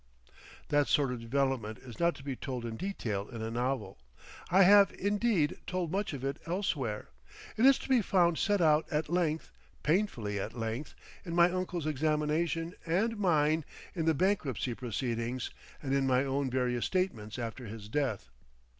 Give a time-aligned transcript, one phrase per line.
[0.69, 3.99] That sort of development is not to be told in detail in a novel.
[4.49, 7.09] I have, indeed, told much of it elsewhere.
[7.55, 9.51] It is to be found set out at length,
[9.83, 15.51] painfully at length, in my uncle's examination and mine in the bankruptcy proceedings,
[15.83, 18.29] and in my own various statements after his death.